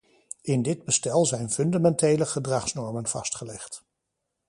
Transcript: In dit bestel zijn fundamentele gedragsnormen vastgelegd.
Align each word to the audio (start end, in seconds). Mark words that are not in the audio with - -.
In 0.41 0.61
dit 0.61 0.83
bestel 0.85 1.25
zijn 1.25 1.49
fundamentele 1.51 2.25
gedragsnormen 2.25 3.07
vastgelegd. 3.07 3.83